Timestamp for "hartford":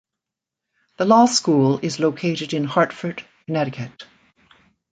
2.63-3.23